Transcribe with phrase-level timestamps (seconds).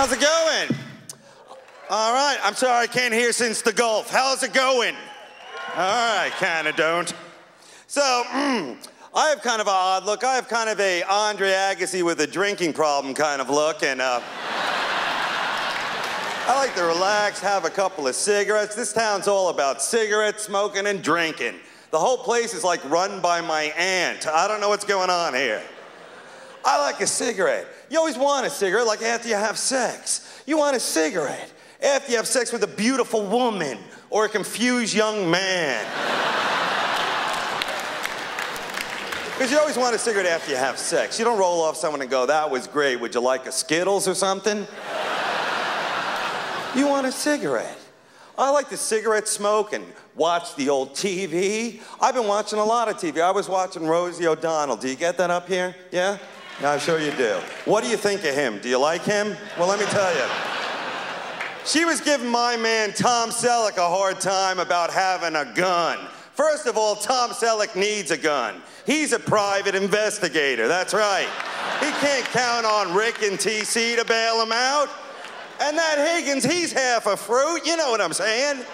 [0.00, 0.78] How's it going?
[1.90, 4.08] All right, I'm sorry I can't hear since the Gulf.
[4.08, 4.94] How's it going?
[5.76, 7.12] All right, kind of don't.
[7.86, 8.78] So, mm,
[9.14, 10.24] I have kind of an odd look.
[10.24, 14.00] I have kind of a Andre Agassi with a drinking problem kind of look, and
[14.00, 14.22] uh,
[16.46, 18.74] I like to relax, have a couple of cigarettes.
[18.74, 21.56] This town's all about cigarettes, smoking, and drinking.
[21.90, 24.26] The whole place is like run by my aunt.
[24.26, 25.60] I don't know what's going on here.
[26.64, 27.66] I like a cigarette.
[27.90, 30.42] You always want a cigarette, like after you have sex.
[30.46, 34.94] You want a cigarette after you have sex with a beautiful woman or a confused
[34.94, 35.86] young man.
[39.40, 41.18] Because you always want a cigarette after you have sex.
[41.18, 43.00] You don't roll off someone and go, that was great.
[43.00, 44.66] Would you like a Skittles or something?
[46.76, 47.78] you want a cigarette.
[48.36, 51.80] I like the cigarette smoke and watch the old TV.
[52.02, 53.22] I've been watching a lot of TV.
[53.22, 54.76] I was watching Rosie O'Donnell.
[54.76, 55.74] Do you get that up here?
[55.90, 56.18] Yeah?
[56.62, 57.40] I'm sure you do.
[57.64, 58.58] What do you think of him?
[58.58, 59.34] Do you like him?
[59.58, 60.26] Well, let me tell you.
[61.64, 65.98] She was giving my man Tom Selleck a hard time about having a gun.
[66.34, 68.62] First of all, Tom Selleck needs a gun.
[68.86, 71.28] He's a private investigator, that's right.
[71.80, 74.88] He can't count on Rick and TC to bail him out.
[75.60, 78.64] And that Higgins, he's half a fruit, you know what I'm saying?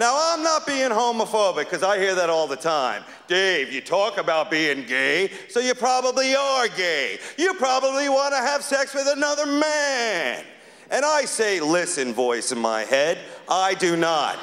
[0.00, 3.04] Now, I'm not being homophobic because I hear that all the time.
[3.28, 7.18] Dave, you talk about being gay, so you probably are gay.
[7.36, 10.42] You probably want to have sex with another man.
[10.90, 14.36] And I say, listen, voice in my head, I do not.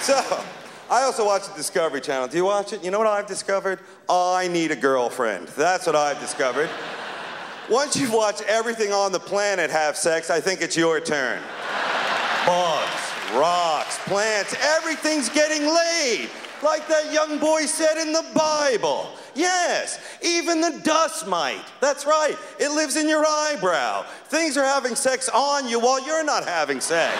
[0.00, 0.42] so,
[0.90, 2.28] I also watch the Discovery Channel.
[2.28, 2.82] Do you watch it?
[2.82, 3.80] You know what I've discovered?
[4.08, 5.48] I need a girlfriend.
[5.48, 6.70] That's what I've discovered.
[7.68, 11.42] Once you've watched everything on the planet have sex, I think it's your turn.
[12.46, 16.28] Bugs, rocks, plants, everything's getting laid.
[16.62, 19.08] Like that young boy said in the Bible.
[19.34, 21.64] Yes, even the dust mite.
[21.80, 24.04] That's right, it lives in your eyebrow.
[24.26, 27.16] Things are having sex on you while you're not having sex.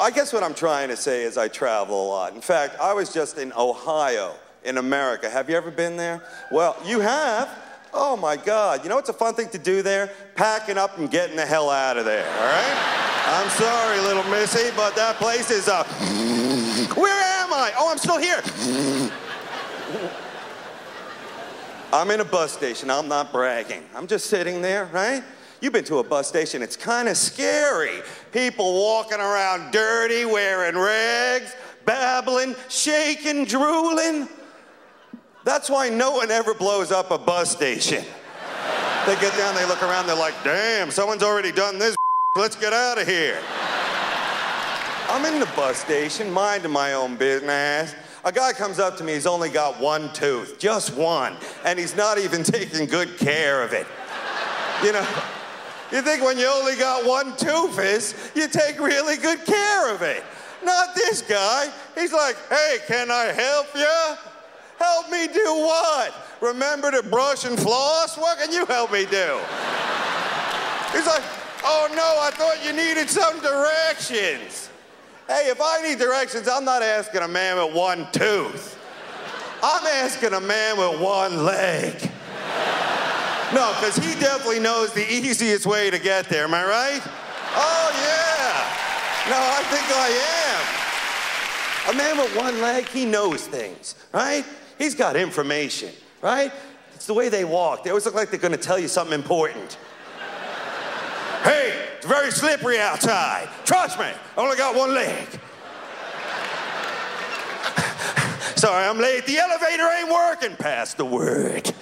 [0.00, 2.34] I guess what I'm trying to say is I travel a lot.
[2.34, 4.34] In fact, I was just in Ohio,
[4.64, 5.30] in America.
[5.30, 6.22] Have you ever been there?
[6.50, 7.48] Well, you have.
[7.94, 8.82] Oh my God.
[8.82, 10.10] You know what's a fun thing to do there?
[10.34, 13.02] Packing up and getting the hell out of there, all right?
[13.26, 15.84] I'm sorry, little missy, but that place is a.
[16.94, 17.72] Where am I?
[17.76, 18.42] Oh, I'm still here.
[21.92, 22.90] I'm in a bus station.
[22.90, 23.84] I'm not bragging.
[23.94, 25.22] I'm just sitting there, right?
[25.60, 28.02] You've been to a bus station, it's kind of scary.
[28.32, 31.54] People walking around dirty, wearing rags,
[31.84, 34.28] babbling, shaking, drooling.
[35.44, 38.04] That's why no one ever blows up a bus station.
[39.06, 41.96] They get down, they look around, they're like, damn, someone's already done this.
[42.36, 43.40] Let's get out of here.
[45.08, 47.94] I'm in the bus station, minding my own business.
[48.24, 51.96] A guy comes up to me, he's only got one tooth, just one, and he's
[51.96, 53.86] not even taking good care of it.
[54.84, 55.06] You know,
[55.90, 60.22] you think when you only got one tooth you take really good care of it.
[60.64, 61.70] Not this guy.
[61.96, 64.16] He's like, hey, can I help you?
[64.82, 66.12] Help me do what?
[66.40, 68.18] Remember to brush and floss?
[68.18, 69.38] What can you help me do?
[70.90, 71.22] He's like,
[71.62, 74.70] oh no, I thought you needed some directions.
[75.28, 78.76] Hey, if I need directions, I'm not asking a man with one tooth.
[79.62, 81.94] I'm asking a man with one leg.
[83.54, 87.02] No, because he definitely knows the easiest way to get there, am I right?
[87.54, 89.30] Oh, yeah.
[89.30, 90.08] No, I think I
[91.86, 91.94] am.
[91.94, 94.44] A man with one leg, he knows things, right?
[94.82, 95.90] He's got information,
[96.22, 96.50] right?
[96.92, 97.84] It's the way they walk.
[97.84, 99.78] They always look like they're gonna tell you something important.
[101.44, 103.48] hey, it's very slippery outside.
[103.64, 105.28] Trust me, I only got one leg.
[108.56, 109.24] Sorry, I'm late.
[109.24, 110.56] The elevator ain't working.
[110.56, 111.72] Pass the word.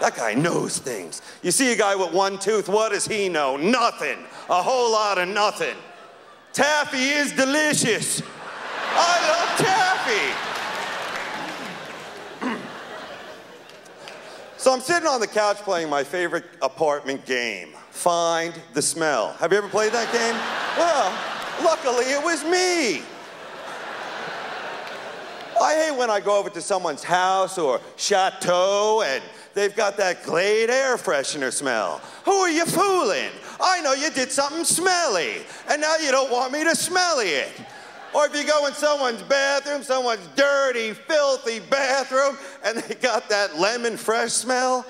[0.00, 1.20] That guy knows things.
[1.42, 3.58] You see a guy with one tooth, what does he know?
[3.58, 4.20] Nothing.
[4.48, 5.76] A whole lot of nothing.
[6.54, 8.22] Taffy is delicious.
[8.94, 10.51] I love taffy.
[14.62, 19.32] So I'm sitting on the couch playing my favorite apartment game, Find the Smell.
[19.40, 20.36] Have you ever played that game?
[20.78, 21.10] Well,
[21.64, 23.02] luckily it was me.
[25.60, 29.20] I hate when I go over to someone's house or chateau and
[29.52, 32.00] they've got that Glade air freshener smell.
[32.24, 33.32] Who are you fooling?
[33.60, 35.38] I know you did something smelly,
[35.68, 37.50] and now you don't want me to smelly it.
[38.14, 43.58] Or if you go in someone's bathroom, someone's dirty, filthy bathroom, and they got that
[43.58, 44.84] lemon fresh smell.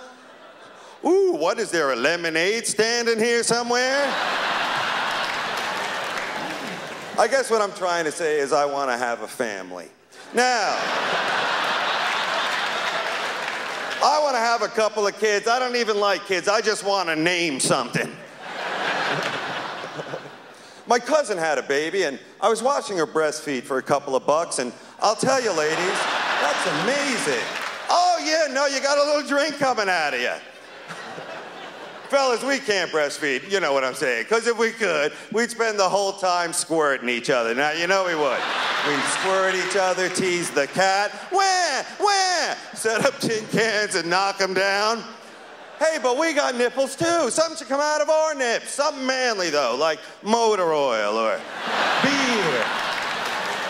[1.05, 4.03] Ooh, what is there, a lemonade stand in here somewhere?
[7.19, 9.89] I guess what I'm trying to say is I want to have a family.
[10.35, 10.77] Now,
[14.05, 15.47] I want to have a couple of kids.
[15.47, 16.49] I don't even like kids.
[16.49, 18.11] I just want to name something.
[20.93, 24.27] My cousin had a baby, and I was watching her breastfeed for a couple of
[24.27, 27.43] bucks, and I'll tell you, ladies, that's amazing.
[27.89, 30.35] Oh, yeah, no, you got a little drink coming out of you.
[32.11, 33.51] Fellas, we can't breastfeed.
[33.51, 34.25] You know what I'm saying.
[34.25, 37.55] Because if we could, we'd spend the whole time squirting each other.
[37.55, 38.41] Now, you know we would.
[38.87, 41.11] We'd squirt each other, tease the cat.
[41.33, 42.55] Wah, wah.
[42.75, 45.03] Set up tin cans and knock them down.
[45.83, 47.29] Hey, but we got nipples too.
[47.29, 48.71] Something should come out of our nips.
[48.71, 51.39] Something manly, though, like motor oil or
[52.03, 52.63] beer.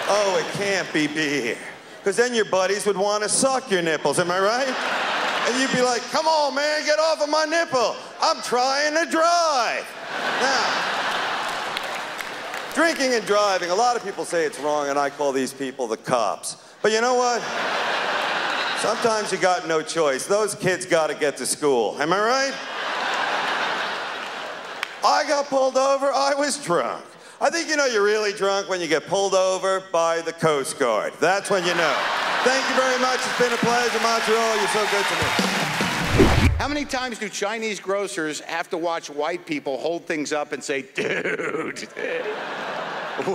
[0.08, 1.56] Oh, it can't be beer.
[1.98, 4.68] Because then your buddies would want to suck your nipples, am I right?
[5.48, 7.96] And you'd be like, come on, man, get off of my nipple.
[8.20, 9.86] I'm trying to drive.
[10.42, 10.82] Now,
[12.74, 15.86] drinking and driving, a lot of people say it's wrong, and I call these people
[15.86, 16.58] the cops.
[16.82, 17.40] But you know what?
[18.82, 20.26] Sometimes you got no choice.
[20.26, 21.96] Those kids got to get to school.
[22.02, 22.52] Am I right?
[25.04, 27.04] I got pulled over, I was drunk.
[27.40, 30.80] I think you know you're really drunk when you get pulled over by the Coast
[30.80, 31.12] Guard.
[31.20, 31.94] That's when you know.
[32.42, 33.20] Thank you very much.
[33.20, 34.56] It's been a pleasure, Montreal.
[34.56, 36.48] You're so good to me.
[36.58, 40.60] How many times do Chinese grocers have to watch white people hold things up and
[40.62, 41.78] say, dude,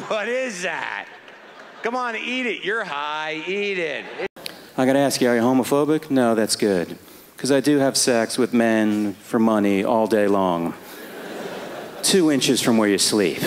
[0.10, 1.08] what is that?
[1.84, 2.66] Come on, eat it.
[2.66, 3.42] You're high.
[3.48, 4.28] Eat it.
[4.80, 6.12] I gotta ask you, are you homophobic?
[6.12, 7.00] No, that's good.
[7.36, 10.76] Because I do have sex with men for money all day long.
[12.04, 13.42] Two inches from where you sleep.